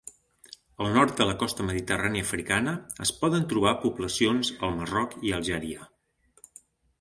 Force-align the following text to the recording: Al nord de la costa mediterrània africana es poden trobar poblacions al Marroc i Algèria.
Al 0.83 0.87
nord 0.93 1.11
de 1.17 1.27
la 1.31 1.35
costa 1.43 1.65
mediterrània 1.67 2.25
africana 2.27 2.73
es 3.05 3.11
poden 3.19 3.45
trobar 3.53 3.75
poblacions 3.85 4.51
al 4.69 4.75
Marroc 4.81 5.15
i 5.29 5.35
Algèria. 5.41 5.89